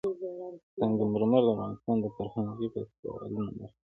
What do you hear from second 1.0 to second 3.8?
مرمر د افغانستان د فرهنګي فستیوالونو برخه ده.